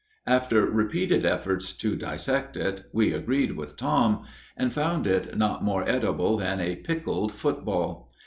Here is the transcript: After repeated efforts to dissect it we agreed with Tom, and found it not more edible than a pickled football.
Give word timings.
After 0.25 0.65
repeated 0.65 1.27
efforts 1.27 1.73
to 1.73 1.95
dissect 1.95 2.57
it 2.57 2.85
we 2.91 3.13
agreed 3.13 3.51
with 3.51 3.77
Tom, 3.77 4.23
and 4.57 4.73
found 4.73 5.05
it 5.05 5.37
not 5.37 5.63
more 5.63 5.87
edible 5.87 6.37
than 6.37 6.59
a 6.59 6.77
pickled 6.77 7.31
football. 7.33 8.09